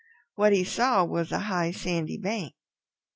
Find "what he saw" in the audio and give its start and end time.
0.33-1.03